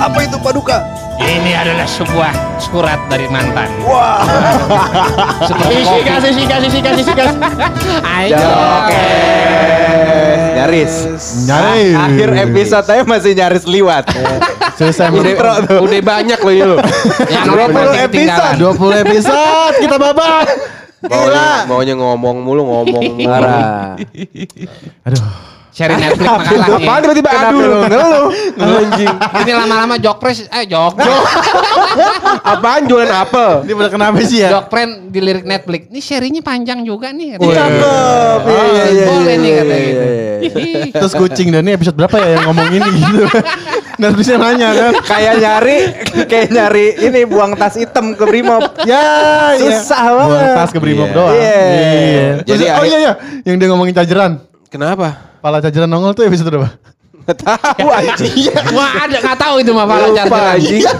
[0.00, 0.78] Apa itu Paduka?
[1.20, 3.68] Ini adalah sebuah surat dari mantan.
[3.84, 4.24] Wah.
[5.44, 7.36] Seperti kasih isi kasih isi kasih isi kasih.
[8.00, 8.40] Ayo.
[8.40, 9.04] Oke.
[10.56, 10.94] Nyaris.
[11.44, 11.94] Nyaris.
[11.94, 14.08] Akhir episode saya masih nyaris liwat.
[14.80, 15.78] Selesai Udah, intro tuh.
[15.84, 16.80] udah banyak loh ini loh.
[17.28, 18.54] Yang 20 nanti ketinggalan.
[18.56, 18.96] episode.
[18.96, 20.46] 20 episode kita babak.
[21.00, 23.28] Maunya, maunya ngomong mulu ngomong mulu.
[23.28, 23.96] Parah.
[25.08, 25.24] Aduh.
[25.70, 26.82] Seri Netflix makalah nih.
[26.82, 28.26] Apaan tiba-tiba aduh ngeluh.
[28.58, 29.14] Anjing.
[29.40, 30.98] Ini lama-lama jokpres, eh jok,
[32.42, 33.50] Apaan jualan apel?
[33.66, 34.50] Ini pada kenapa sih ya?
[34.50, 35.86] jokpren di lirik Netflix.
[35.86, 37.38] Ini serinya panjang juga nih.
[37.38, 38.40] Cakep.
[38.42, 40.04] Iya, iya, iya, Boleh nih iya, katanya iya, gitu.
[40.58, 40.92] iya, iya.
[40.98, 43.24] Terus kucing dan ini episode berapa ya yang ngomong ini gitu.
[44.18, 44.92] Bisa nanya kan.
[45.06, 45.78] Kayak nyari
[46.26, 48.64] kayak nyari ini buang tas hitam ke Brimob.
[48.82, 49.06] Ya,
[49.54, 50.16] Susah iya.
[50.18, 50.34] banget.
[50.34, 51.14] Buang tas ke Brimob Iya.
[51.14, 51.34] doang.
[51.38, 52.28] Iya.
[52.42, 53.12] Jadi oh iya iya,
[53.46, 54.42] yang dia ngomongin cajeran.
[54.66, 55.29] Kenapa?
[55.40, 56.68] Pala cajeran nongol tuh episode berapa?
[57.30, 58.52] Tahu anjing.
[58.72, 60.54] Wah ada nggak tahu itu mah pala Lupa charger.
[60.56, 60.84] anjing.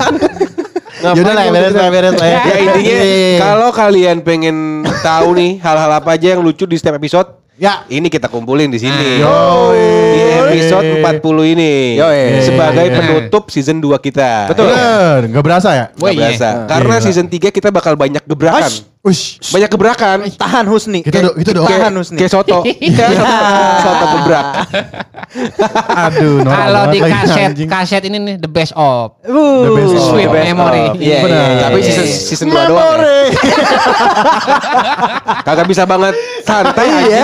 [1.00, 2.28] Ya udah lah, beres lah, beres lah.
[2.28, 3.40] Ya intinya Iya.
[3.40, 7.88] kalau kalian pengen tahu nih hal-hal apa aja yang lucu di setiap episode, Ya.
[7.88, 9.16] ini kita kumpulin di sini.
[9.16, 9.72] Yo.
[10.12, 12.44] Di episode 40 ini Yoi.
[12.44, 14.52] sebagai penutup season 2 kita.
[14.52, 14.68] Betul.
[14.68, 15.86] Bener, nggak berasa ya?
[15.96, 16.20] Nggak iya.
[16.20, 16.48] berasa.
[16.68, 18.68] Karena season 3 kita bakal banyak gebrakan.
[19.00, 19.40] Ush.
[19.48, 20.28] Banyak gebrakan.
[20.28, 21.00] Tahan Husni.
[21.00, 21.72] Kita do- kita doakan.
[21.72, 22.18] Tahan Husni.
[22.20, 22.60] Kayak soto.
[22.92, 23.36] Kayak soto,
[23.80, 24.44] soto gebrak.
[25.88, 29.16] Aduh, norak Kalau di kaset, kaset ini nih the best of.
[29.22, 30.04] Uh, The best of.
[30.06, 30.84] Sweet the best memory.
[31.00, 31.32] Iya, Benar.
[31.32, 32.16] iya, iya, Tapi iya, season iya.
[32.20, 32.60] season 2 doang.
[32.60, 32.68] ya.
[32.68, 33.24] Memori.
[35.48, 37.22] Kagak bisa banget santai Iya.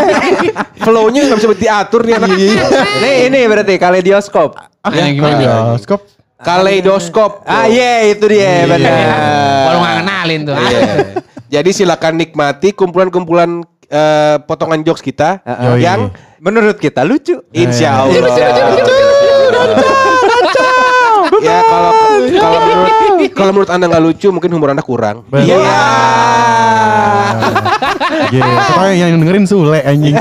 [0.80, 2.30] Flow-nya nggak bisa diatur nih anak.
[2.32, 4.56] Ini ini berarti kaleidoskop.
[4.86, 5.36] Ya, gimana?
[5.36, 6.00] Bioskop.
[6.36, 7.44] Kaleidoskop.
[7.44, 8.92] Ah iya itu dia benar.
[9.66, 10.54] Kalau nggak kenalin tuh.
[10.54, 10.82] Iya.
[11.48, 15.80] Jadi silakan nikmati kumpulan-kumpulan eh, potongan jokes kita Yoi.
[15.80, 16.00] yang
[16.36, 17.40] Menurut kita lucu.
[17.50, 18.20] insya Iya.
[18.20, 18.84] Allah.
[21.38, 21.90] Ya kalau
[22.36, 22.92] kalau menurut
[23.32, 25.24] kalau menurut anda nggak lucu mungkin humor anda kurang.
[25.26, 25.42] Benar.
[25.42, 25.58] Iya.
[28.26, 28.42] Gitu.
[28.42, 30.14] Pokoknya yang dengerin Sule anjing.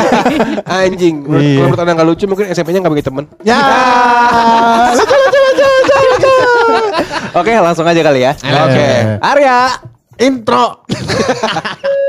[0.65, 1.15] Anjing.
[1.21, 1.53] Menurut, Iya.
[1.53, 3.23] kalau menurut anda nggak lucu mungkin SMP-nya nggak punya temen.
[3.43, 3.57] Ya.
[7.39, 8.31] Oke langsung aja kali ya.
[8.37, 8.87] Oke.
[9.21, 9.57] Arya.
[10.19, 10.65] Intro.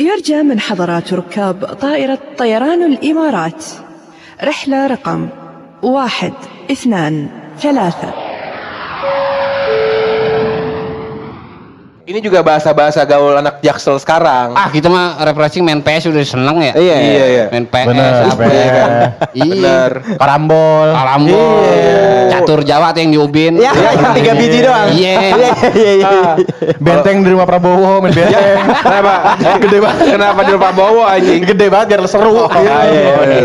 [0.00, 3.64] يرجى من حضرات ركاب طائرة طيران الإمارات
[4.44, 5.28] رحلة رقم
[5.82, 6.32] واحد
[6.70, 7.28] اثنان
[7.60, 8.29] ثلاثة
[12.10, 14.50] Ini juga bahasa-bahasa gaul anak jaksel sekarang.
[14.58, 16.74] Ah kita mah refreshing main PS udah seneng ya.
[16.74, 17.44] Iya, Iya, iya.
[17.54, 18.90] Main PS Bener, apa ya kan.
[19.30, 19.46] Iya.
[19.46, 19.90] Bener.
[20.18, 20.88] Karambol.
[20.90, 21.70] Karambol.
[22.34, 23.62] Catur Jawa tuh yang diubin.
[23.62, 24.90] Ya, yang tiga biji doang.
[24.90, 25.14] Iya.
[25.22, 26.10] Iya, iya, iya.
[26.84, 28.58] Benteng di rumah Prabowo main benteng.
[28.58, 29.14] Kenapa?
[29.62, 30.06] Gede banget.
[30.10, 31.40] Kenapa di rumah Bowo anjing?
[31.46, 32.42] Gede banget biar seru.
[32.42, 32.78] Oh, iya,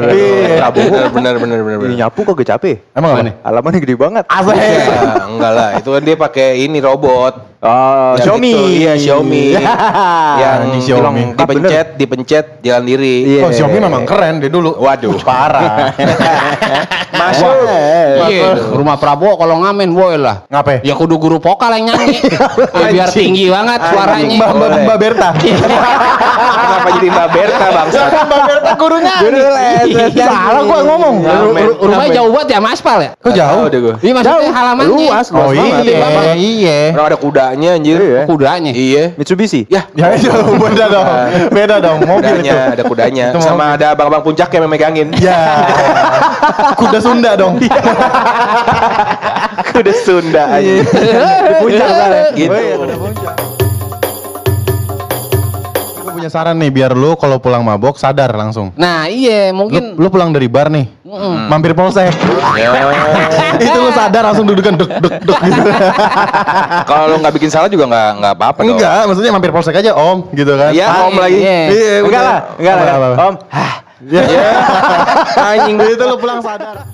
[0.10, 0.66] Iya.
[0.74, 2.82] Bener, bener, bener, bener, bener, Ini nyapu kok gak capek.
[2.98, 3.34] Emang apa nih?
[3.46, 4.24] Halamannya gede banget.
[4.26, 4.58] Asik.
[4.58, 7.55] Ya, enggak lah, itu kan dia pakai ini robot.
[7.66, 8.52] Oh, Yang Xiaomi.
[8.54, 9.44] itu, iya, Xiaomi.
[10.44, 11.02] yang Di Xiaomi.
[11.02, 13.16] bilang dipencet, dipencet jalan diri.
[13.26, 13.42] Iya.
[13.42, 14.78] Oh, Xiaomi memang keren dia dulu.
[14.78, 15.18] Waduh.
[15.20, 15.90] Parah.
[17.16, 17.50] Masuk.
[18.28, 20.46] Iya, rumah Prabowo kalau ngamen boy lah.
[20.46, 20.84] Ngapain?
[20.84, 22.22] Ya kudu guru vokal yang nyanyi.
[22.76, 24.38] Ya, biar tinggi banget suaranya.
[24.38, 25.30] Mbak Mbak Mbak Berta.
[25.34, 28.04] Kenapa jadi Mbak Berta bangsa?
[28.12, 29.16] Mbak Berta gurunya.
[29.18, 29.88] Guru les.
[30.14, 31.16] Salah gua ngomong.
[31.80, 33.12] Rumahnya jauh banget ya Maspal ya?
[33.18, 33.64] Kok jauh?
[33.66, 33.96] deh gue.
[34.04, 34.92] Iya maksudnya halamannya.
[34.92, 35.82] Luas, luas Oh banget.
[35.82, 36.80] iya, iya.
[36.94, 37.18] Orang ada
[37.56, 37.98] kudanya anjir.
[37.98, 38.22] Iya.
[38.28, 38.72] Kudanya.
[38.76, 39.04] Iya.
[39.16, 39.64] Mitsubishi.
[39.72, 40.28] Ya, Ya itu
[40.60, 41.08] beda dong.
[41.56, 41.98] Beda dong.
[42.04, 42.52] Mobil itu.
[42.52, 43.26] kudanya, ada kudanya.
[43.32, 43.48] Itu mobil.
[43.48, 45.08] Sama ada abang-abang puncak yang memegangin.
[45.16, 45.64] Ya.
[46.76, 47.56] Kuda Sunda dong.
[49.72, 50.74] Kuda Sunda aja.
[50.84, 52.18] Di puncak sana.
[52.36, 52.52] Gitu.
[52.52, 53.36] Oh iya, kuda puncak.
[56.26, 58.74] Gue punya saran nih biar lu kalau pulang mabok sadar langsung.
[58.74, 60.90] Nah iya Lu, mungkin lu pulang dari bar nih,
[61.46, 62.10] mampir polsek.
[63.62, 65.62] Itu lu sadar langsung dudukan dek dek dek gitu.
[66.90, 68.58] Kalau lu nggak bikin salah juga nggak nggak apa-apa.
[68.58, 68.74] dong.
[68.74, 70.74] Enggak, maksudnya mampir polsek aja om, gitu kan.
[70.74, 71.38] Iya, Ah, om lagi.
[71.38, 71.58] iya.
[71.70, 72.90] Iya, Enggak lah, enggak lah.
[73.22, 73.74] Om, hah.
[74.10, 74.22] Ya.
[75.54, 75.78] Anjing.
[75.78, 76.90] itu lu pulang sadar.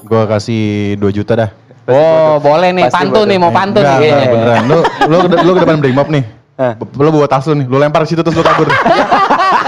[0.00, 1.50] Gua kasih 2 juta dah.
[1.84, 3.96] Oh boleh nih Pasti pantun nih mau pantun nih.
[4.00, 4.62] enggak, beneran.
[4.64, 6.24] Lu lu lu ke depan brimob nih.
[6.54, 8.70] B- Lu bawa tas lu nih, lu lempar ke situ terus lu kabur.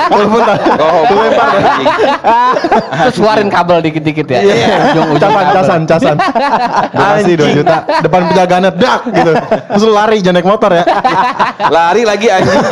[0.07, 0.61] Tas.
[0.79, 1.47] Oh, Lu lempar.
[1.59, 1.89] anjing.
[3.03, 4.39] Terus keluarin kabel dikit-dikit ya.
[5.19, 5.51] Casan, kabel.
[5.51, 6.17] casan, casan.
[6.95, 7.77] Gua kasih 2 juta.
[8.01, 9.33] Depan penjagaannya dak gitu.
[9.35, 10.85] Terus lu lari jangan naik motor ya.
[11.75, 12.63] Lari lagi anjing.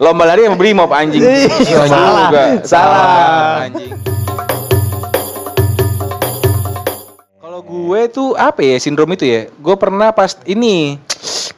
[0.00, 1.20] Lomba lari yang beri mob anjing.
[1.20, 2.28] Iya, salah.
[2.64, 3.68] Salah.
[3.68, 4.17] Anjing.
[7.68, 9.52] Gue tuh apa ya sindrom itu ya?
[9.60, 10.96] Gue pernah pas ini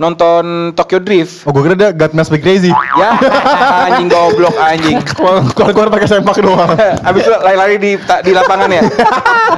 [0.01, 1.45] nonton Tokyo Drift.
[1.45, 2.73] Oh gue kira dia God Must Be Crazy.
[2.97, 3.21] Ya,
[3.93, 4.97] anjing goblok anjing.
[5.55, 6.73] Keluar-keluar pakai sempak doang.
[7.07, 8.83] Habis itu lari-lari di di lapangan ya.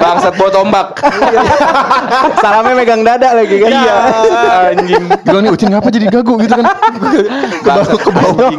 [0.03, 0.87] Bangsat bawa tombak.
[2.43, 3.71] Salamnya megang dada lagi kan.
[3.71, 3.97] Iya,
[4.75, 5.05] anjing.
[5.23, 6.67] Gue nih Ucin ngapa jadi gagu gitu kan.
[7.63, 8.51] Bangsat ke bawah.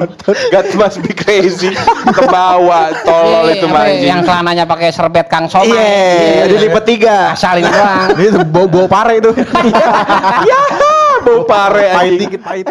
[0.56, 1.76] God must be crazy.
[2.16, 4.28] Ke bawah tolol itu mah Iya, Yang anjing.
[4.32, 5.68] celananya pakai serbet Kang Somai.
[5.68, 7.36] Iya, dilipat tiga.
[7.36, 8.16] Asal ini doang.
[8.16, 9.36] Ini bau pare itu.
[10.48, 10.60] Ya,
[11.24, 12.68] bau pare Pahit dikit pahit.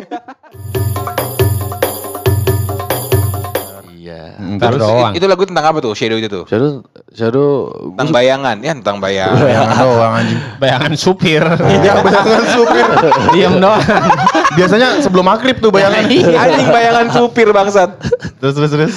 [3.93, 4.35] Iya.
[4.59, 5.13] Ntar Terus doang.
[5.17, 5.95] Itu lagu tentang apa tuh?
[5.97, 6.45] Shadow itu tuh.
[6.51, 6.83] Shadow
[7.13, 7.49] Shadow
[7.95, 9.41] Tentang bayangan, ya tentang bayangan.
[9.41, 10.41] bayangan doang anjing.
[10.59, 11.45] Bayangan supir.
[11.85, 12.87] Ya bayangan supir.
[13.33, 13.83] Diem doang.
[14.59, 16.05] Biasanya sebelum maghrib tuh bayangan.
[16.09, 17.91] Anjing bayangan supir bangsat.
[18.43, 18.95] Terus terus terus.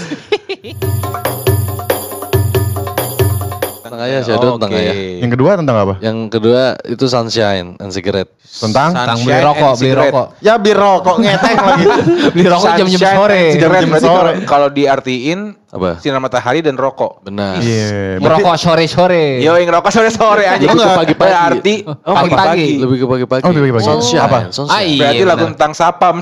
[3.96, 4.82] Tentang ayah Shadow tentang Oke.
[4.84, 4.96] ayah.
[5.24, 5.94] Yang kedua tentang apa?
[6.04, 8.32] Yang kedua itu Sunshine and Cigarette.
[8.46, 10.28] Tentang Tentang beli rokok, beli rokok.
[10.40, 11.86] ya bir rokok ngeteng lagi.
[12.36, 13.42] Beli rokok jam-jam sore.
[13.56, 14.04] Jam-jam sore.
[14.04, 15.40] kalau- Kalau diartiin
[15.76, 16.00] Apa?
[16.00, 17.20] sinar matahari dan rokok.
[17.22, 17.60] Benar.
[17.60, 18.16] Iya.
[18.16, 19.44] berarti- Merokok sore-sore.
[19.44, 20.72] Yo, yang rokok sore-sore anjing.
[20.72, 21.36] Lebih ke pagi-pagi.
[21.36, 22.70] Berarti Oh, pagi-pagi.
[22.80, 23.44] Lebih ke pagi-pagi.
[23.44, 23.86] Oh, lebih ke pagi.
[23.86, 24.24] Sunshine.
[24.24, 24.40] Apa?
[24.50, 24.72] Sunshine.
[24.72, 25.00] Ah, iya.
[25.04, 25.52] berarti lagu benar.
[25.54, 26.16] tentang sapam.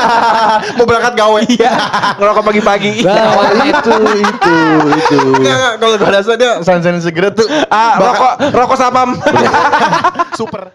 [0.76, 1.40] Mau berangkat gawe.
[1.50, 1.72] Iya,
[2.16, 2.92] ngerokok pagi-pagi.
[3.06, 4.56] Nah, itu itu
[4.94, 5.18] itu.
[5.76, 9.08] Kalau gue rasa dia sunshine cigarette tuh Ah, rokok rokok sapam.
[10.32, 10.72] super.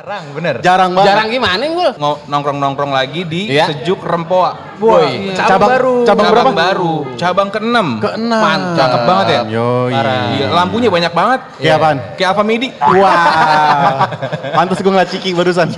[0.00, 0.54] Jarang, bener.
[0.64, 1.08] Jarang banget.
[1.12, 1.88] Jarang gimana gue?
[2.00, 3.68] nongkrong-nongkrong lagi di Iya.
[3.68, 4.72] Sejuk Rempoa.
[4.80, 5.94] Woi, cabang baru.
[6.08, 6.52] Cabang berapa?
[6.56, 6.94] baru.
[7.20, 8.00] Cabang ke-6.
[8.00, 8.40] Keenam.
[8.40, 8.80] Mantap.
[8.80, 9.40] Cakep banget ya.
[9.60, 9.92] Yoi.
[10.40, 11.40] Iya, lampunya banyak banget.
[11.60, 11.96] Kayak apaan?
[12.16, 12.68] Kayak Alfa Midi.
[12.80, 14.08] Wah.
[14.56, 15.68] Pantes gue ngeliat Ciki barusan.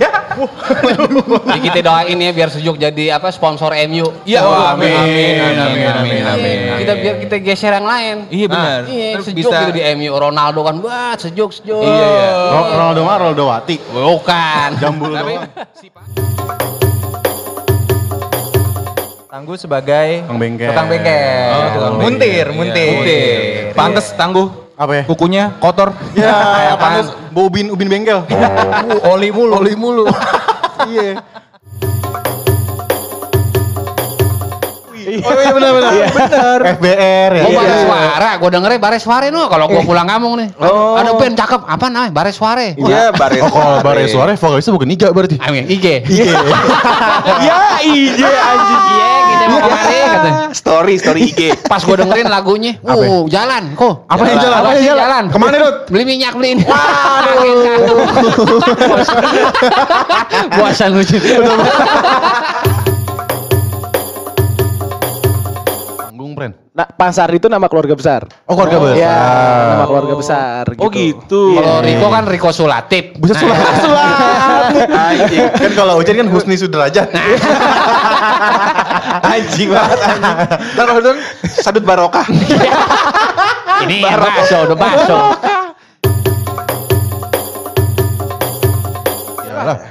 [1.45, 4.07] Jadi kita doain ya biar sejuk jadi apa sponsor MU.
[4.23, 4.89] Iya, Wah, amin.
[4.89, 6.57] Amin, amin, amin, amin.
[6.79, 8.15] Kita biar kita geser yang lain.
[8.27, 8.79] Iya benar.
[8.85, 10.11] Iya, Terus sejuk bisa gitu di MU.
[10.13, 11.81] Ronaldo kan buat sejuk sejuk.
[11.81, 12.29] Iya, iya.
[12.49, 13.75] Ro- Ronaldo mah Ronaldo Wati.
[13.83, 14.69] Bukan.
[14.79, 15.43] Jambul doang.
[19.25, 20.69] Tangguh sebagai Tukang bengkel.
[20.69, 21.49] tukang bengkel.
[21.49, 22.49] Oh, tukang muntir, bengkel.
[22.53, 22.85] muntir.
[22.85, 23.37] Iya, muntir.
[23.73, 24.62] Pantes tangguh.
[24.83, 25.03] Apa ya?
[25.07, 25.95] Kukunya kotor.
[26.11, 28.27] Ya, pantes bau ubin ubin bengkel.
[29.07, 29.51] Oli mulu.
[29.63, 30.05] Oli mulu.
[30.83, 31.23] Iya.
[35.03, 35.91] Oh iya benar benar.
[36.09, 36.59] Benar.
[36.79, 37.43] FBR ya.
[37.43, 39.43] Oh, Bares Suara, gue dengernya Bares Suara no.
[39.47, 40.95] Kalau gue pulang kampung nih, Oh.
[40.95, 42.11] ada band cakep, apa namanya?
[42.11, 42.63] Bares Suara.
[42.73, 43.41] Iya, baris.
[43.43, 45.35] Oh kalau bare suara vokalisnya bukan Iga berarti.
[45.39, 46.05] Amin, IG.
[46.07, 46.33] Iya.
[47.43, 48.81] Ya, iya anjing.
[48.83, 50.31] Iya, kita mau kata.
[50.53, 51.41] Story, story IG.
[51.65, 52.93] Pas gue dengerin lagunya, ya?
[52.93, 54.05] uh, jalan, kok.
[54.07, 54.59] Apa yang jalan?
[54.59, 55.23] Apa yang jalan?
[55.31, 55.75] Ke mana, Dut?
[55.91, 56.63] Beli minyak, beli ini.
[60.55, 61.17] Bosan lucu.
[66.73, 68.25] Nah, Pasar itu nama keluarga besar.
[68.49, 68.97] Oh keluarga besar.
[68.97, 69.21] Ya,
[69.77, 70.63] nama keluarga besar.
[70.81, 71.53] Oh gitu.
[71.53, 73.13] Kalau Riko kan Riko Sulatip.
[73.21, 74.73] Buset sulat sulat.
[75.13, 75.53] Anjing.
[75.53, 77.13] Kan kalau Ujan kan Husni Sudrajat.
[79.37, 80.33] Anjing banget anjing.
[80.73, 82.25] Kalau dong sadut barokah.
[83.85, 85.17] Ini yang bakso, udah bakso.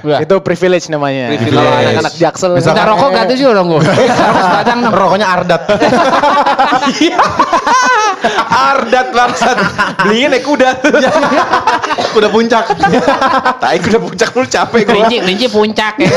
[0.03, 0.19] Wah.
[0.19, 1.33] Itu privilege namanya.
[1.33, 1.55] Privilege.
[1.55, 2.51] Kalau anak-anak jaksel.
[2.55, 3.81] Minta rokok gratis juga dong gue.
[5.03, 5.61] Rokoknya Ardat.
[8.69, 9.57] Ardat bangsat.
[10.03, 10.69] Belinya naik kuda.
[12.17, 12.63] Udah puncak.
[13.59, 14.89] Tai kuda puncak dulu capek gue.
[14.89, 16.09] Kelinci, kelinci puncak ya.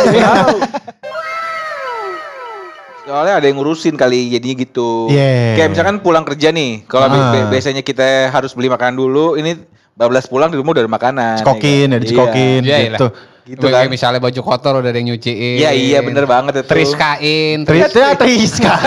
[3.07, 5.07] Soalnya ada yang ngurusin kali jadinya gitu.
[5.09, 5.55] Yeah.
[5.55, 6.83] Kayak misalkan pulang kerja nih.
[6.91, 7.31] Kalau Ah.
[7.31, 9.55] bi- biasanya kita harus beli makanan dulu, ini
[9.95, 11.39] bablas pulang di rumah udah ada makanan.
[11.39, 12.01] Cekokin ya, kan?
[12.03, 13.07] dicekokin Iya, gitu.
[13.47, 13.95] Gitu Kayak kan.
[13.95, 15.63] misalnya baju kotor udah ada yang nyuciin.
[15.63, 16.67] Iya iya bener banget itu.
[16.67, 17.63] Triskain.
[17.63, 18.75] Trisnya Triska.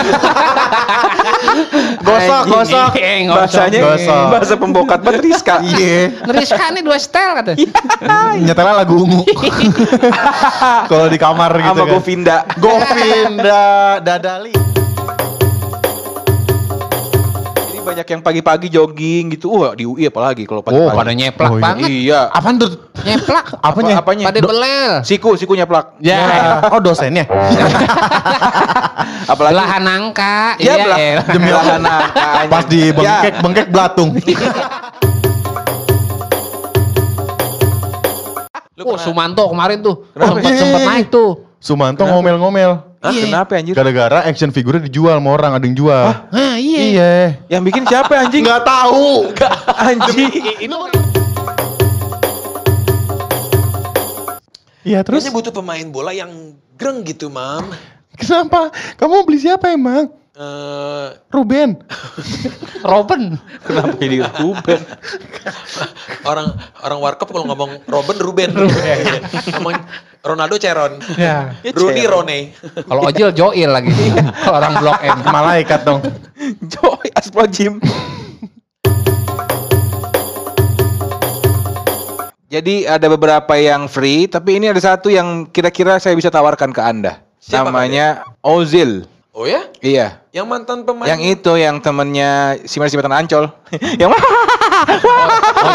[2.06, 2.52] gosok, Anjing.
[2.52, 2.90] gosok.
[2.92, 3.32] Iya.
[3.32, 4.24] Bahasanya Gosok.
[4.28, 5.54] bahasa pembokat banget Rizka.
[5.70, 6.12] Iya.
[6.28, 7.52] Triska nih dua setel kata.
[8.36, 9.24] Nyetelnya lagu ungu.
[10.92, 11.92] Kalau di kamar gitu Sama kan.
[11.96, 12.36] Govinda.
[12.60, 13.62] Govinda
[14.04, 14.69] Dadali.
[17.80, 19.56] Jadi banyak yang pagi-pagi jogging gitu.
[19.56, 20.96] Wah di UI apalagi kalau Oh, pagi-pagi.
[21.00, 21.64] pada nyeplak Oh, iya.
[21.64, 21.88] banget.
[21.88, 22.20] Iya.
[22.28, 22.70] Apaan tuh?
[23.00, 23.46] Nyeplak.
[23.56, 23.94] Apanya?
[23.96, 24.24] Apa- apanya?
[24.28, 24.92] Pada belel.
[25.00, 25.96] Siku, siku nyeplak.
[25.96, 26.20] Ya.
[26.76, 27.24] Oh dosennya.
[29.32, 30.60] Apalagi Belahan angka.
[30.60, 31.20] Ya, Iya, belah, iya.
[31.24, 32.50] demi belahan angka, anjing.
[32.52, 34.08] Pas di bengkek, Ya, bengkek belatung.
[38.80, 40.04] Oh, Sumanto kemarin tuh.
[40.12, 40.36] Kenapa?
[40.36, 41.30] Sempet sempet naik tuh.
[41.56, 42.89] Sumanto ngomel-ngomel.
[43.00, 43.72] Hah, kenapa anjir?
[43.72, 46.04] Gara-gara action figurnya dijual sama orang, ada yang jual.
[46.28, 46.80] Nah, iya.
[46.84, 47.12] Iya.
[47.48, 48.44] Yang bikin siapa anjing?
[48.44, 49.32] Nggak tahu.
[49.88, 50.28] anjing.
[54.84, 57.72] Iya terus Ini butuh pemain bola yang greng gitu, Mam.
[58.20, 58.68] kenapa?
[59.00, 60.19] Kamu beli siapa emang?
[60.40, 61.76] Eh, Ruben.
[62.96, 63.36] Robin.
[63.60, 64.80] Kenapa jadi Ruben?
[66.24, 68.48] orang orang warkop kalau ngomong Robin Ruben.
[69.52, 69.76] ngomong
[70.24, 70.96] Ronaldo Ceron.
[71.20, 71.52] Ya.
[71.76, 72.38] Rooney Rone.
[72.88, 73.92] Kalau Ojil Joil lagi.
[74.48, 75.18] Kalau orang Blok M.
[75.28, 76.00] Malaikat dong.
[76.72, 77.76] Joy Asplojim.
[82.48, 86.80] Jadi ada beberapa yang free, tapi ini ada satu yang kira-kira saya bisa tawarkan ke
[86.80, 87.20] Anda.
[87.38, 89.04] Siapa, Namanya Ozil.
[89.40, 89.72] Oh ya?
[89.80, 90.20] Iya.
[90.36, 91.08] Yang mantan pemain.
[91.08, 93.48] Yang itu yang temennya si Mas Jembatan Ancol.
[93.96, 94.12] yang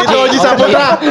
[0.06, 0.94] Itu Oji Saputra.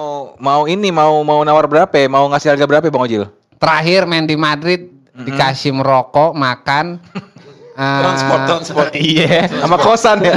[0.00, 2.08] mau mau ini mau mau nawar berapa ya?
[2.08, 3.28] Mau ngasih harga berapa ya Bang Ojil?
[3.60, 6.96] Terakhir main di Madrid dikasih merokok, makan.
[7.76, 8.88] eh, Transport, transport.
[9.04, 10.32] Iya, sama kosan ya.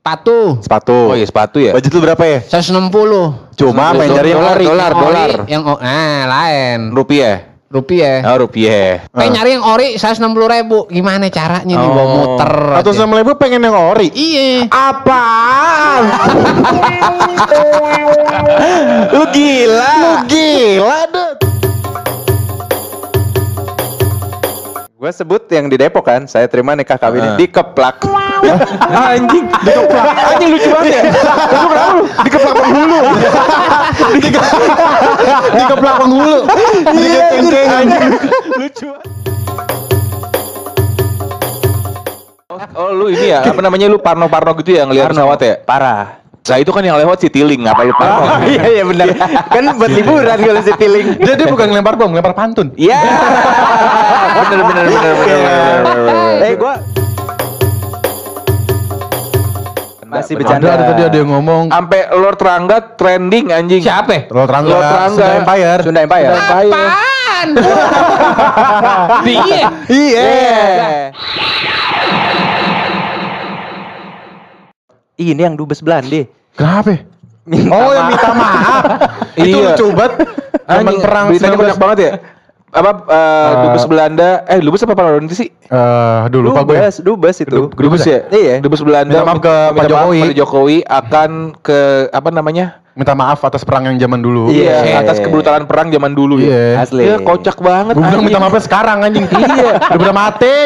[0.00, 1.12] Sepatu Sepatu.
[1.12, 1.76] Oh iya sepatu ya.
[1.76, 2.40] Budget lu berapa ya?
[2.40, 2.88] 160.
[3.52, 4.64] Cuma main dari yang Dolar, ori.
[4.64, 5.30] dolar, Yang ori, dolar.
[5.44, 6.78] Yang nah lain.
[6.90, 7.36] Rupiah.
[7.70, 8.16] Rupiah.
[8.26, 9.04] Oh rupiah.
[9.12, 10.88] Pengen nyari yang ori 160 ribu.
[10.88, 12.08] Gimana caranya nih bawa Oh.
[12.16, 12.52] muter?
[12.80, 12.98] Atau aja.
[12.98, 14.08] sama ribu pengen yang ori.
[14.10, 14.66] Iya.
[14.72, 16.02] Apaan?
[19.12, 19.94] Lu gila.
[19.94, 21.30] Lu gila deh.
[24.96, 27.36] Gue sebut yang di Depok kan, saya terima nikah kawin Ah.
[28.90, 30.04] Anjing, dikeplak.
[30.34, 31.02] Anjing lucu banget ya.
[31.50, 32.02] Lu kenapa lu?
[32.24, 33.00] Dikeplak penghulu.
[35.54, 36.38] Dikeplak penghulu.
[37.30, 38.10] Cengkeng anjing.
[38.56, 38.90] Lucu.
[42.76, 45.54] Oh lu ini ya, apa namanya lu parno-parno gitu ya ngeliat pesawat ya?
[45.64, 46.20] Parah.
[46.40, 48.20] Nah itu kan yang lewat si Tiling, ngapa lu parno?
[48.26, 49.06] Oh, iya iya benar.
[49.48, 51.20] kan buat liburan kalau si Tiling.
[51.22, 52.74] Dia dia bukan ngelempar bom, ngelempar pantun.
[52.74, 52.98] Iya.
[54.34, 55.78] bener bener bener bener.
[55.86, 56.36] bener.
[56.42, 56.74] Eh gua
[60.10, 60.66] masih bercanda.
[60.74, 61.70] ada tadi ada yang ngomong.
[61.70, 63.80] Sampai Lord Rangga trending anjing.
[63.80, 64.26] Siapa?
[64.28, 65.14] Lord Rangga, Lord Rangga.
[65.14, 65.80] Sunda Empire.
[65.86, 66.30] Sunda Empire.
[66.34, 67.48] Apaan?
[69.24, 69.68] Iya.
[69.88, 70.28] Iya.
[75.16, 76.24] Ini yang dubes Belanda.
[76.56, 77.00] Kenapa?
[77.48, 78.84] Oh, yang minta maaf.
[79.40, 79.72] Itu Iya.
[79.72, 80.12] lucu banget.
[80.70, 82.10] Zaman Anjing, perang beritanya 19 banyak banget ya.
[82.70, 84.30] Apa eh, dubes Belanda?
[84.46, 85.50] Eh dubes apa Pak sih?
[85.50, 86.78] Eh, aduh lupa gue.
[86.78, 87.50] Dubes, dubes itu.
[87.50, 88.26] Dub- Dubes ya?
[88.30, 88.62] Iya.
[88.62, 90.18] Dubes Belanda Minta maaf ke minta Pak maaf Jokowi.
[90.18, 91.30] kepada Jokowi akan
[91.62, 91.78] ke
[92.14, 92.66] apa namanya?
[92.94, 94.50] Minta maaf atas perang yang zaman dulu.
[94.50, 94.82] Iya.
[94.82, 96.78] Iya, atas kebrutalan perang zaman dulu Iya.
[96.78, 96.82] ya.
[96.82, 97.02] Asli.
[97.06, 97.94] Iya, kocak banget.
[97.98, 99.26] Gue bilang minta maafnya sekarang anjing.
[99.58, 99.72] iya.
[99.78, 100.56] Udah pada mati.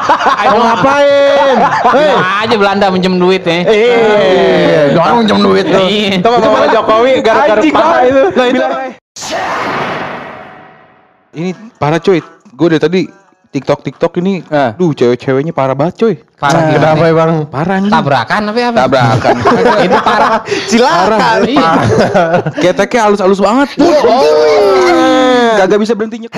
[0.52, 1.56] Mau ngapain?
[1.92, 2.12] Hei.
[2.44, 3.64] aja Belanda minjem duit ya.
[3.64, 4.96] Iya.
[4.96, 5.84] Jangan minjem duit tuh.
[5.84, 6.20] Iya.
[6.20, 7.96] Itu mah Jokowi gara-gara paha.
[8.32, 8.64] Nah, itu.
[11.30, 12.18] Ini parah coy.
[12.50, 13.00] Gue dari tadi
[13.50, 14.74] TikTok TikTok ini, Ah.
[14.74, 16.14] duh cewek-ceweknya parah banget coy.
[16.38, 16.94] Parah gimana?
[16.94, 17.30] Kenapa ya bang?
[17.46, 17.92] Parah anjing.
[17.92, 18.78] Tabrakan apa apa?
[18.86, 19.34] Tabrakan.
[19.86, 20.30] Itu parah.
[20.66, 21.38] Silakan.
[21.46, 21.70] Iya.
[22.58, 23.68] Keteknya halus-halus banget.
[25.58, 26.32] Gagak bisa berhenti nyek.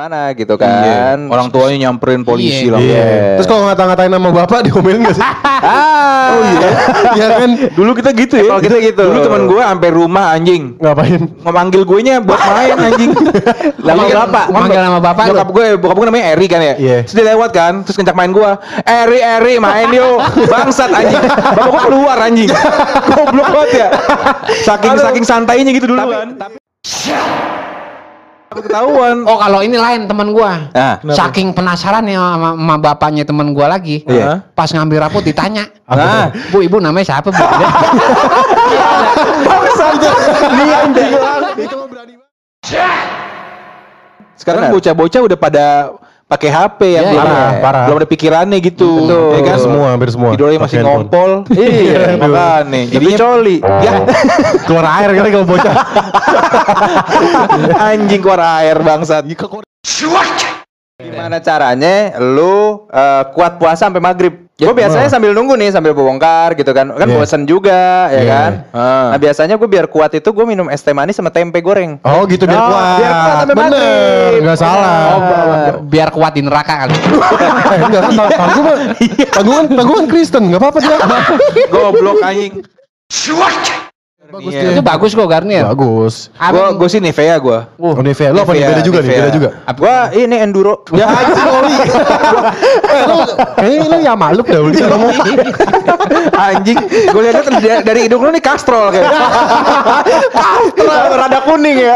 [0.00, 1.28] Mana gitu kan.
[1.28, 2.72] Orang tuanya nyamperin polisi Iya.
[2.72, 2.80] lah.
[2.80, 3.04] Iya.
[3.36, 5.24] Terus kalau ngata-ngatain nama bapak diomelin gak sih?
[5.60, 6.32] Ah.
[6.32, 6.68] Oh iya.
[7.12, 7.50] Iya kan?
[7.76, 8.48] Dulu kita gitu ya.
[8.48, 9.04] Kalau kita gitu.
[9.12, 10.62] Dulu teman gue sampai rumah anjing.
[10.80, 11.20] Ngapain?
[11.44, 13.12] Memanggil gue nya buat main anjing.
[13.84, 14.44] Nama bapak.
[14.48, 15.24] Manggil nama bapak.
[15.36, 16.74] Bokap gue, bokap gue namanya Eri kan ya.
[16.80, 16.98] Iya.
[17.04, 18.50] Terus dia lewat kan, terus kencak main gue.
[18.88, 20.16] Eri, Eri, main yuk.
[20.48, 21.20] Bangsat anjing.
[21.28, 22.48] Bapak gue keluar anjing.
[23.12, 23.88] Goblok banget ya.
[24.64, 26.40] Saking saking santainya gitu dulu kan.
[26.40, 26.56] Tapi
[28.58, 29.22] ketahuan.
[29.30, 30.70] Oh kalau ini lain teman gua.
[30.74, 34.02] Nah, Saking penasaran ya sama, sama bapaknya teman gua lagi.
[34.10, 34.42] Iya.
[34.58, 35.70] Pas ngambil rapot ditanya.
[35.86, 37.44] Nah, Bu ibu namanya siapa bu?
[44.34, 45.66] Sekarang bocah-bocah udah pada
[46.30, 47.34] pakai HP yang Iya, belum, iya.
[47.34, 47.84] ada- Parah.
[47.84, 48.90] belum ada pikirannya gitu.
[49.02, 49.28] Betul.
[49.34, 49.56] Ya kan?
[49.58, 50.30] Semua, hampir semua.
[50.30, 50.94] Tidurnya masih handphone.
[51.02, 51.30] ngompol.
[51.58, 52.80] iya, makanya.
[52.86, 53.56] Jadinya coli.
[53.58, 53.92] Ya,
[54.70, 55.74] Keluar air kali kalau bocah.
[57.90, 59.26] anjing keluar air bangsat.
[61.02, 64.34] Gimana caranya lu eh, kuat puasa sampai maghrib?
[64.60, 67.16] Gue biasanya sambil nunggu nih sambil bongkar gitu kan, kan Iya.
[67.16, 68.28] bosen juga ya Iya.
[68.28, 68.52] kan.
[68.76, 69.08] Ah.
[69.08, 71.96] Nah biasanya gue biar kuat itu gue minum es teh manis sama tempe goreng.
[72.04, 72.84] Oh gitu biar Oh, kuat.
[73.00, 74.42] biar kuat sampai Bener, maghrib.
[74.44, 74.96] nggak salah.
[75.16, 75.20] Oh,
[75.88, 76.96] biar kuat di neraka kali.
[77.88, 78.76] Enggak kan tanggung mah.
[79.32, 80.96] Tanggungan tanggungan Kristen, enggak apa-apa dia.
[81.72, 82.54] Goblok anjing.
[84.30, 84.60] Bagus Iya.
[84.62, 84.70] dia.
[84.72, 85.64] Itu bagus kok Garnier.
[85.66, 86.14] Bagus.
[86.32, 87.58] Gua gua sih Nivea gua.
[87.76, 88.30] Oh, Nivea.
[88.30, 88.62] Lo apa nih?
[88.62, 89.18] Nivea, Beda juga nih, Nivea.
[89.20, 89.48] beda juga.
[89.74, 90.74] Gue ini enduro.
[90.94, 91.76] Ya anjing Oli.
[92.90, 93.18] Eh, lu
[93.54, 95.14] kayaknya lu ya maluk dah Oli ngomong.
[96.32, 99.10] Anjing, gue lihat dari, dari hidung lu nih kastrol kayak.
[101.10, 101.94] Rada kuning ya.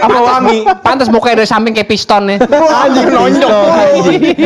[0.00, 0.58] Apa wangi.
[0.80, 2.36] Pantas mukanya dari samping kayak piston ya.
[2.80, 3.50] Anjing nonjok.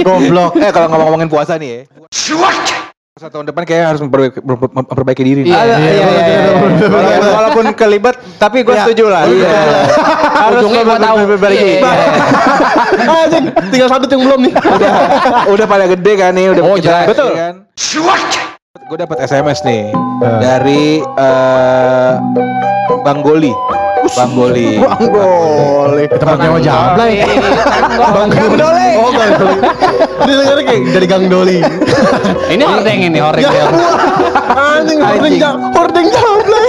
[0.03, 0.53] Goblok.
[0.59, 2.90] Eh kalau ngomong-ngomongin puasa nih ya.
[3.19, 5.43] Satu tahun depan kayak harus memperbaiki, memper- memperbaiki diri.
[5.43, 6.41] Iya, iya, iya, iya.
[7.27, 9.27] Walaupun- kelibet, tapi gue setuju lah.
[9.27, 9.51] Iya.
[10.31, 11.17] Harus gua tahu.
[11.19, 11.83] memperbaiki.
[11.83, 11.91] Iya.
[13.27, 14.53] Anjing, tinggal satu yang belum nih.
[14.55, 14.93] udah
[15.51, 17.07] udah pada gede kan nih udah Oh, jelas.
[17.11, 17.55] betul kan
[18.91, 19.91] gue dapat SMS nih
[20.39, 22.13] dari eh,
[23.03, 23.51] Bang Goli
[24.09, 26.07] Bang Goli Bang Boleh.
[26.09, 27.21] Tempat nyawa jablay.
[27.99, 28.89] Bang Dole.
[28.97, 29.59] Oh, Gang Doli.
[30.21, 31.59] Ini dengarnya kayak dari Gang Doli.
[32.51, 33.45] Ini hordeng ini hordeng.
[33.45, 33.67] Ya,
[34.51, 36.69] Anjing, hordeng jam, hordeng jablay.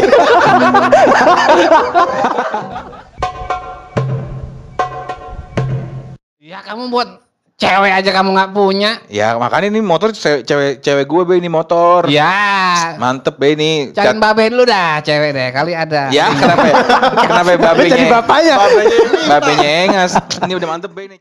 [6.42, 7.31] Ya kamu buat
[7.62, 8.92] cewek aja kamu nggak punya.
[9.06, 12.98] ya makanya ini motor cewek cewek, cewek gue be ini motor Ya.
[12.98, 16.10] mantep be ini Cariin babe dulu dah cewek deh kali ada.
[16.10, 16.76] ya kenapa ya?
[17.22, 18.56] kenapa ya babenya Jadi bapaknya.
[18.58, 18.98] babenya
[19.30, 21.16] babenya engas ini udah mantep be ini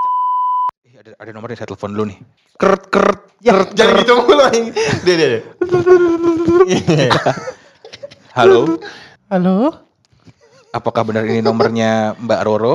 [0.97, 2.18] ada ada nomornya saya telepon dulu nih
[2.56, 4.66] kert kert kert Jangan gitu mulu anjing.
[5.00, 5.28] Dia dia.
[5.28, 5.40] dia.
[8.32, 8.80] halo
[9.28, 9.56] Halo?
[10.70, 12.75] apakah benar ini nomornya Mbak Roro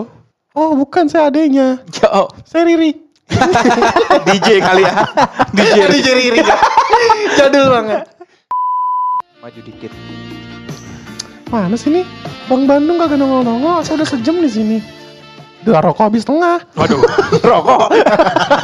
[0.56, 1.84] Oh, bukan saya adanya.
[2.10, 3.05] oh Saya Riri.
[4.28, 4.94] DJ kali ya
[5.52, 6.40] DJ DJ Riri.
[7.36, 8.02] Jadul banget.
[9.40, 9.92] maju dikit
[11.48, 12.06] Mana sih nih?
[12.46, 14.78] Bang Bandung kagak nongol-nongol, saya udah sejam di sini.
[15.62, 16.62] Udah rokok habis tengah.
[16.74, 17.02] waduh
[17.50, 17.90] rokok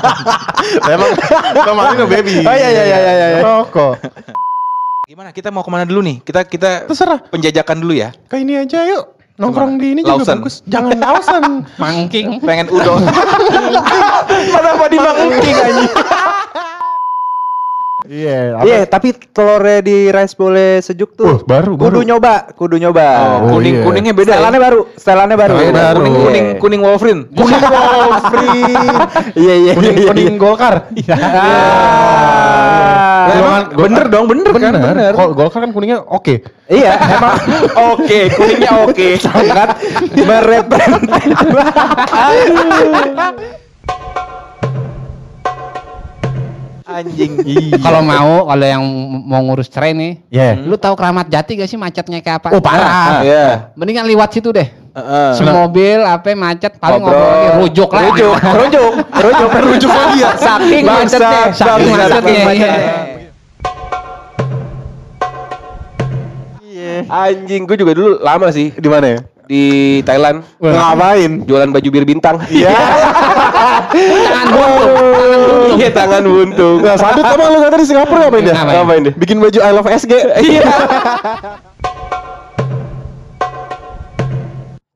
[0.94, 1.12] Emang
[1.56, 2.42] kemarin no baby.
[2.42, 3.28] Oh iya iya iya iya.
[3.38, 3.42] iya.
[3.42, 3.96] Rokok.
[5.06, 7.20] gimana kita mau ke mana dulu nih kita kita Terserah.
[7.28, 9.21] penjajakan dulu ya Ke ini aja yuk.
[9.42, 10.38] Nongkrong di ini juga Lawson.
[10.38, 10.56] bagus.
[10.70, 11.44] Jangan Lawson.
[11.82, 12.28] Mangking.
[12.46, 13.02] pengen udon
[14.54, 15.18] kenapa di Bang
[18.02, 18.66] Engking anjing Iya.
[18.66, 21.28] Iya, tapi telurnya di rice boleh sejuk tuh.
[21.28, 22.08] Oh, baru, Kudu baru.
[22.08, 23.06] nyoba, kudu nyoba.
[23.46, 23.86] Oh, kuning iya.
[23.86, 24.66] kuningnya beda Setelannya ya?
[24.66, 25.54] baru, setelannya baru.
[25.54, 26.02] Oh, iya, baru.
[26.02, 28.98] kuning kuning kuning Wolverine Kuning Wolverine.
[29.38, 30.08] Iya iya Kuning iya.
[30.10, 30.76] kuning Golkar.
[31.12, 32.50] Ah.
[33.22, 36.42] Lah, emang bener dong bener, kan bener Kok Golkar kan kuningnya oke.
[36.72, 37.38] Iya, emang
[37.94, 39.78] oke, kuningnya oke, sangat
[40.16, 41.30] merepresentasi.
[46.98, 47.32] anjing
[47.80, 48.84] Kalau mau kalau yang
[49.24, 50.60] mau ngurus cerai nih, Iya.
[50.60, 52.48] lu tahu keramat jati gak sih macetnya kayak apa?
[52.52, 53.24] Oh, parah.
[53.24, 53.72] Iya.
[53.80, 54.68] Mendingan liwat situ deh.
[54.92, 55.30] Heeh.
[55.40, 57.16] Semobil apa macet paling Ngobrol.
[57.16, 58.04] lagi rujuk lah.
[58.12, 60.32] Rujuk, rujuk, rujuk, rujuk lagi ya.
[60.36, 62.72] Saking macetnya, saking macetnya, iya.
[67.08, 69.20] Anjing, gue juga dulu lama sih Di mana ya?
[69.52, 69.64] Di
[70.08, 71.44] Thailand Ngapain?
[71.44, 72.40] jualan baju bir bintang.
[72.48, 72.72] Iya.
[73.92, 75.76] Tangan buntung.
[75.76, 76.78] Iya tangan buntung.
[76.80, 78.56] Nah, Sadut emang lu kata di Singapura ngapain dia?
[78.56, 78.76] Ngapain?
[78.80, 79.14] Ngapain dia?
[79.20, 80.14] Bikin baju I love SG.
[80.40, 80.64] Iya.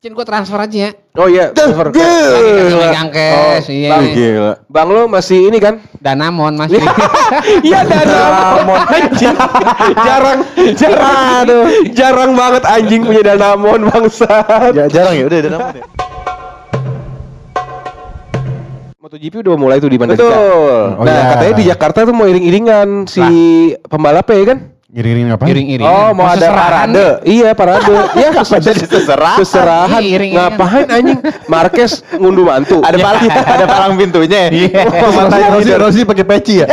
[0.05, 0.91] Cin gua transfer aja ya.
[1.17, 1.89] Oh iya, transfer.
[1.89, 3.89] Lagi kasih megang cash, iya.
[3.89, 4.53] Bang, Gila.
[4.69, 5.81] Bang lo masih ini kan?
[5.97, 6.77] Danamon masih.
[7.65, 9.33] Iya Danamon anjing.
[10.05, 10.39] jarang
[10.77, 11.09] jarang
[11.41, 11.65] aduh,
[11.97, 14.77] jarang banget anjing punya Danamon bangsat.
[14.77, 15.85] Ya, jarang ya, udah nama ya.
[19.01, 20.21] MotoGP udah mulai tuh di Mandalika.
[20.21, 21.01] Betul.
[21.01, 21.25] Oh, nah, iya.
[21.33, 23.25] katanya di Jakarta tuh mau iring-iringan si
[23.89, 24.74] pembalapnya ya kan?
[24.95, 25.51] Giring-giring ngapain?
[25.51, 25.87] Iring-iring.
[25.91, 27.07] Oh, mau ada parade.
[27.27, 27.91] Iya, parade.
[28.15, 28.29] Iya,
[28.71, 29.37] Jadi seserahan.
[29.43, 29.99] Seserahan.
[29.99, 30.19] Iya.
[30.31, 31.19] Ngapain anjing?
[31.51, 32.79] Marquez ngunduh mantu.
[32.79, 33.27] Ada palang,
[33.59, 34.47] ada palang pintunya.
[34.47, 34.87] Iya.
[35.19, 36.71] Matanya Rosi, Rosi pakai peci ya?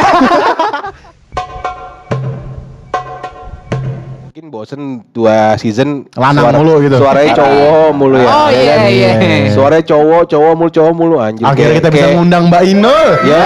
[4.30, 7.02] Mungkin bosen dua season Lanang mulu gitu.
[7.02, 8.30] Suaranya cowok mulu ya.
[8.30, 8.74] Oh ya iya
[9.18, 9.26] kan?
[9.26, 9.50] iya.
[9.50, 11.42] Suaranya cowok, cowok mulu, cowok mulu anjir.
[11.42, 13.08] Akhirnya kita bisa ngundang Mbak Inul.
[13.26, 13.42] Ya.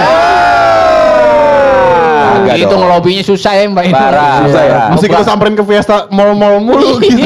[2.37, 3.97] Agak Itu ngelobinya susah ya Mbak Inul.
[3.97, 4.35] Parah.
[4.45, 4.77] Susah ya.
[4.93, 7.25] Mesti kita samperin ke Fiesta mall-mall mulu gitu.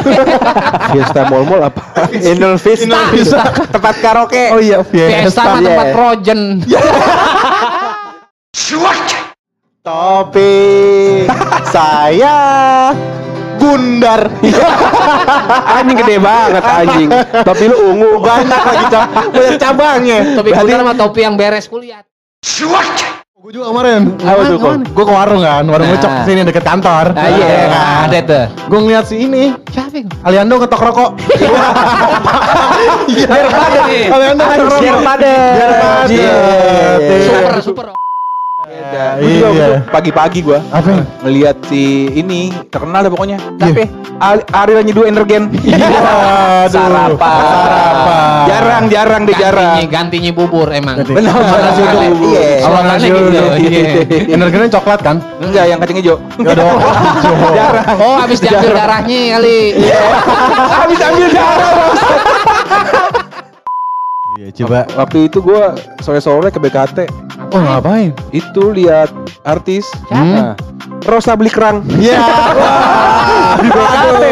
[0.92, 1.82] Fiesta Mall Mall apa?
[2.32, 2.86] Inul Vista.
[2.88, 3.42] Inul Vista.
[3.70, 4.44] Tempat karaoke.
[4.52, 5.68] Oh iya, Fiesta mah Iya.
[5.68, 6.40] tempat projen.
[9.82, 10.54] Topi
[11.74, 12.38] saya
[13.58, 14.30] bundar.
[15.74, 17.10] anjing gede banget anjing.
[17.42, 18.22] Tapi lu ungu.
[18.22, 20.18] Banyak lagi cab banyak cabangnya.
[20.38, 22.06] Topi kuda sama topi yang beres kuliah.
[23.42, 24.22] Gue juga kemarin.
[24.22, 24.74] Apa tuh, Kok?
[24.94, 25.98] Gue ke warung kan, warung Nah.
[25.98, 27.10] ngecok sini deket kantor.
[27.18, 27.74] Ah iya,
[28.06, 28.46] ada tuh.
[28.70, 30.14] Gue ngeliat si ini, Siapa itu?
[30.22, 31.12] Aliando ngetok rokok.
[33.10, 33.26] Iya.
[33.26, 33.88] Biar padat.
[34.14, 34.82] Aliando ngetok rokok.
[34.86, 35.54] Biar padat.
[35.58, 36.08] Biar padat.
[37.26, 38.01] Super super.
[38.72, 39.68] Gua juga Iya.
[39.76, 40.90] waktu pagi-pagi gua Apa?
[40.96, 41.04] ya?
[41.28, 43.38] ngelihat si ini terkenal dah pokoknya.
[43.38, 43.60] Iya.
[43.60, 43.84] Tapi
[44.22, 45.44] Ari Ari nyeduh energen.
[45.52, 46.72] Aduh.
[46.72, 47.42] Sarapan.
[47.52, 48.42] Sarapan.
[48.48, 49.76] jarang, jarang deh jarang.
[49.76, 51.04] Gantinya, gantinya bubur emang.
[51.04, 51.82] Benar, nasi.
[51.84, 52.48] Iya.
[52.64, 53.30] Awalannya gitu.
[53.60, 53.84] Iya.
[54.40, 55.16] Energinya coklat kan?
[55.44, 56.16] Enggak, yang kacang hijau.
[56.40, 56.78] Gak dong.
[57.60, 57.96] jarang.
[58.00, 59.60] Oh, habis diambil darahnya kali.
[60.72, 61.74] Habis ambil darah.
[64.40, 64.80] Iya, coba.
[64.96, 67.00] Waktu itu gua sore-sore ke BKT.
[67.52, 68.16] Oh, ngapain?
[68.32, 69.12] Itu lihat
[69.44, 69.84] artis.
[70.08, 70.32] Hmm.
[70.32, 70.54] Nah,
[71.04, 71.84] Rosa beli kerang.
[72.00, 72.20] Iya.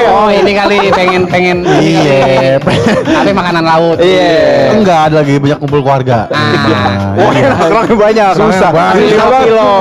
[0.10, 2.58] Oh ini kali pengen pengen Iya.
[2.60, 3.97] Tapi makanan laut.
[4.01, 4.73] Iya.
[4.73, 6.25] Enggak ada lagi banyak kumpul keluarga.
[6.34, 7.13] Ah.
[7.13, 7.51] Wah, iya.
[7.55, 8.32] orangnya banyak.
[8.36, 8.71] Susah.
[8.73, 9.29] Banyak.
[9.45, 9.71] Kilo.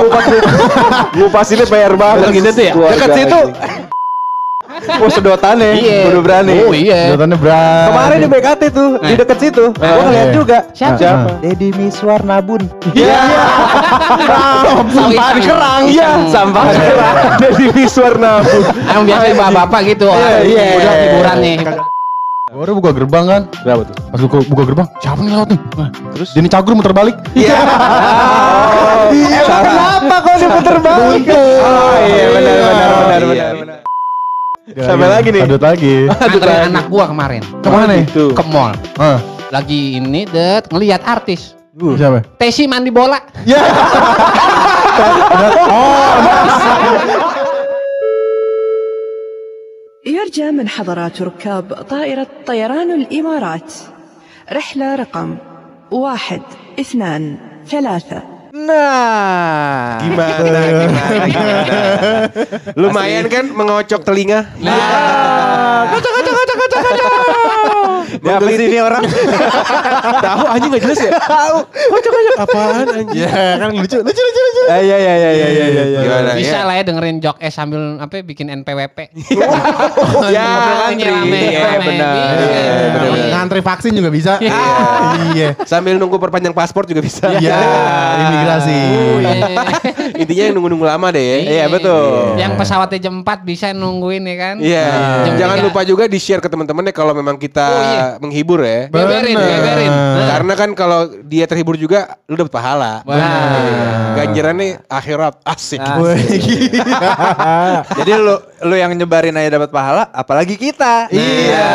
[1.17, 2.29] Ngupas ini PR banget.
[2.35, 2.73] gitu tuh ya?
[2.75, 3.41] Dekat situ.
[5.03, 5.99] Oh sedotan ya, Iya.
[6.11, 6.53] udah berani.
[6.65, 7.11] Oh iya.
[7.11, 7.87] Sedotannya berat.
[7.89, 9.65] Kemarin di BKT tuh, di deket situ.
[9.71, 10.35] Gua ngeliat iya.
[10.35, 10.57] juga.
[10.73, 11.39] Siapa?
[11.39, 12.61] Deddy Miswar Nabun.
[12.99, 13.19] Iya.
[14.91, 15.83] Sampah di kerang.
[15.87, 17.15] Iya, sampah kerang.
[17.39, 18.63] Dari Miswar Nabun.
[18.87, 20.07] Emang biasanya bapak-bapak gitu.
[20.43, 20.63] iya.
[20.75, 21.55] Udah liburan nih.
[22.49, 23.41] Gua udah buka gerbang kan.
[23.61, 23.95] Berapa tuh?
[24.09, 25.59] Pas buka, buka gerbang, siapa nih lewat nih?
[25.77, 27.15] Nah, terus Denny Cagur muter balik.
[27.37, 27.55] Iya.
[29.13, 31.23] Emang kenapa kok diputer balik?
[31.29, 33.53] Oh iya benar benar benar benar.
[33.53, 33.88] benar.
[34.74, 35.44] Sampai lagi nih.
[35.44, 36.08] Adut lagi.
[36.08, 37.42] Anterin anak gua kemarin.
[37.60, 38.04] Kemana nih?
[38.08, 38.32] Tuh.
[38.32, 38.72] Ke mall.
[38.96, 39.20] Ah,
[39.52, 41.52] Lagi ini det ngelihat artis.
[41.74, 42.24] siapa?
[42.40, 43.20] Tesi mandi bola.
[43.44, 43.60] Ya.
[50.06, 53.72] يرجى من حضرات ركاب طائرة طيران الإمارات
[54.52, 55.36] رحلة رقم
[55.90, 56.42] واحد
[56.80, 58.22] اثنان ثلاثة
[58.69, 61.77] Nah, Gimana, gimana, gimana.
[62.81, 64.45] Lumayan kan mengocok telinga?
[65.89, 67.09] kocok kocok kocok kocok kocok.
[68.19, 69.03] Ya apa sih ini orang?
[70.25, 71.11] Tahu anjing gak jelas ya?
[71.15, 71.57] Tahu.
[71.65, 73.07] Kocok kocok apaan anjing?
[73.15, 74.61] Ya kan lucu, lucu, lucu, lucu.
[74.69, 75.83] Eh, Iya iya iya iya iya iya.
[75.87, 75.99] iya.
[76.03, 76.67] Gimana Bisa ya?
[76.67, 78.97] lah ya dengerin jok eh sambil apa bikin NPWP.
[80.29, 80.47] Ya,
[80.93, 81.49] Ini rame, Iya.
[81.49, 81.69] Iya.
[81.69, 82.15] Iya, benar,
[82.93, 83.27] benar.
[83.33, 84.37] Ngantri vaksin juga bisa.
[84.39, 85.55] Iya.
[85.63, 87.31] Sambil nunggu perpanjang paspor juga bisa.
[87.33, 87.57] Iya,
[88.19, 88.79] imigrasi.
[90.19, 90.27] Iya.
[90.27, 91.35] Intinya yang nunggu-nunggu lama deh ya.
[91.39, 92.35] Iya betul.
[92.35, 94.55] Yang pesawatnya jam 4 bisa nungguin ya kan?
[94.59, 94.85] Iya.
[95.23, 95.65] Jam Jangan tiga.
[95.65, 98.05] lupa juga di-share ke teman-temannya kalau memang kita Oh, iya.
[98.19, 98.85] menghibur ya.
[98.87, 99.87] Beberin, beberin.
[99.87, 100.27] Nah.
[100.27, 103.01] Karena kan kalau dia terhibur juga lu dapat pahala.
[103.07, 104.13] Benar.
[104.17, 105.79] Ganjarannya akhirat asik.
[107.99, 111.07] Jadi lu lu yang nyebarin aja dapat pahala, apalagi kita.
[111.09, 111.71] Iya.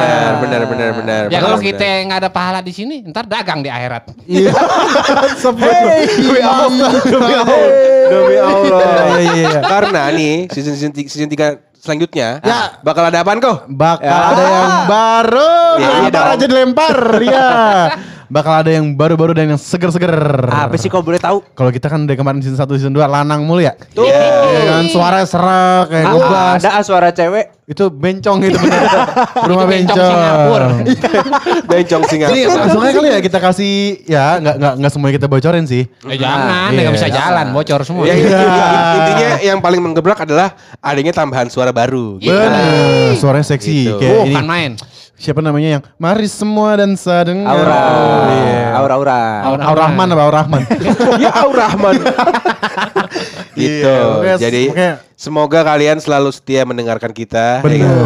[0.00, 1.22] Benar, benar, benar, benar.
[1.28, 4.10] Ya kalau kita nggak ada pahala di sini, ntar dagang di akhirat.
[4.24, 4.52] Iya.
[5.42, 5.66] Sebut.
[5.66, 7.60] Demi Allah, demi Allah,
[8.10, 8.88] demi Allah.
[8.90, 9.60] Iya, iya, iya.
[9.62, 12.76] Karena nih season season, season 3 selanjutnya Ya.
[12.84, 13.64] bakal ada apaan kok?
[13.66, 14.20] Bakal Ya.
[14.30, 15.56] ada yang baru.
[15.80, 16.34] Ya, iya Lempar dong.
[16.36, 16.96] aja dilempar.
[17.20, 17.48] Iya.
[18.30, 20.14] Bakal ada yang baru-baru dan yang seger-seger.
[20.46, 21.42] Apa sih kau boleh tahu?
[21.50, 23.74] Kalau kita kan dari kemarin season 1 season 2 lanang mulu ya.
[23.90, 24.06] Tuh.
[24.06, 27.58] Iya kan suara serak kayak Ah, ada ah, suara cewek.
[27.66, 28.82] Itu bencong itu bener.
[29.50, 30.10] Rumah Itu bencong bencong.
[30.10, 30.68] Singapura.
[31.70, 32.54] Bencong Ini Singapura.
[32.56, 33.74] langsungnya kali ya kita kasih
[34.06, 35.82] ya nggak nggak nggak semuanya kita bocorin sih.
[35.86, 36.80] Eh, jangan, Iya.
[36.82, 38.04] nggak bisa jalan, bocor semua.
[38.06, 38.38] Ya, Iya.
[38.96, 42.18] intinya yang paling menggebrak adalah adanya tambahan suara baru.
[42.18, 42.30] gitu.
[42.30, 43.98] Bener, suaranya seksi Gitu.
[43.98, 44.34] kayak Oh, ini.
[44.34, 44.72] kan main.
[45.20, 47.52] Siapa namanya yang Mari semua dan dengar.
[47.52, 47.76] Aura.
[47.76, 48.60] Oh, iya.
[48.72, 49.20] Aura aura.
[49.44, 50.60] Aura Aura Rahman apa Aura Rahman?
[51.22, 51.94] ya Aurahman.
[53.60, 53.96] gitu.
[54.24, 54.72] Iya, Jadi
[55.12, 57.60] semoga kalian selalu setia mendengarkan kita.
[57.60, 57.84] Bener.
[57.84, 58.00] ya kan?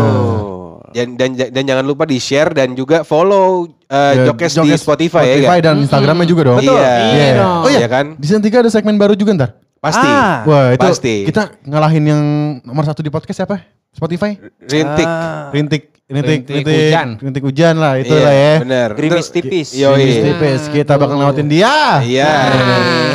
[0.95, 4.83] Dan, dan dan jangan lupa di share dan juga follow uh, Ya, Jokes di Jokes
[4.83, 5.35] Spotify, ya.
[5.39, 5.67] Spotify kan?
[5.71, 6.59] dan Instagramnya juga dong.
[6.67, 6.91] Iya.
[7.15, 7.27] Iya.
[7.39, 7.63] dong.
[7.63, 8.07] Oh iya Iya kan?
[8.19, 9.51] Di season 3 ada segmen baru juga ntar.
[9.79, 10.03] Pasti.
[10.03, 10.43] Ah.
[10.51, 11.15] Wah itu Pasti.
[11.31, 12.23] kita ngalahin yang
[12.67, 13.63] nomor satu di podcast siapa?
[13.95, 14.35] Spotify?
[14.67, 15.07] Rintik.
[15.55, 17.09] Rintik, rintik, Rintik hujan.
[17.17, 18.53] rintik hujan lah itu Iya, lah ya.
[18.61, 18.89] Bener.
[18.93, 19.69] Gerimis Itu- tipis.
[19.73, 19.93] Yoi.
[19.95, 20.61] Gerimis tipis.
[20.69, 22.05] Kita bakal lewatin dia.
[22.05, 22.33] Iya.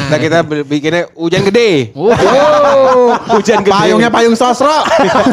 [0.10, 1.94] Nah kita bi- bikinnya hujan gede.
[1.94, 2.10] Oh,
[3.36, 3.70] hujan gede.
[3.72, 4.74] Payungnya payung sosro.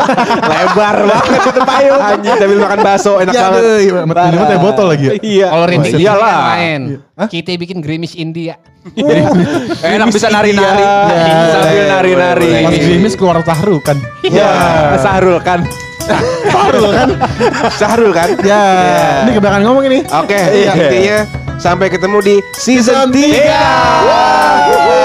[0.52, 1.96] lebar banget itu payung.
[1.98, 3.64] Anjing sambil makan bakso enak Ya, banget.
[4.04, 5.12] ini mah teh botol lagi ya.
[5.16, 5.46] Iya.
[5.48, 6.36] Kalau rintik Oh, iyalah.
[6.52, 6.80] lain.
[7.16, 7.26] Hah?
[7.26, 8.60] Kita bikin gerimis India.
[9.80, 10.84] Enak bisa nari-nari.
[11.50, 12.50] Sambil nari-nari.
[12.62, 13.96] Mas Grimis keluar tahru kan.
[14.22, 14.52] Ya,
[15.00, 15.64] Sahrul kan.
[16.46, 17.08] Tahru kan.
[17.72, 18.28] Sahrul kan?
[18.42, 18.62] Ya.
[19.26, 19.98] Ini kebanyakan ngomong ini.
[20.06, 20.72] Oke, Iya.
[20.74, 21.18] intinya
[21.56, 24.95] sampai ketemu di season 3.